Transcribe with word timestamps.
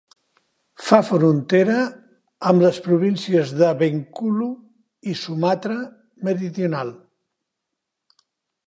Fa 0.85 0.97
frontera 1.09 1.75
amb 2.53 2.65
les 2.67 2.79
províncies 2.87 3.53
de 3.61 3.69
Bengkulu 3.83 4.49
i 5.13 5.15
Sumatra 5.23 5.79
Meridional. 6.31 6.93